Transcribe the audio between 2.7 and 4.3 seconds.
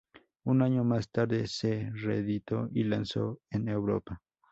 y lanzó en Europa.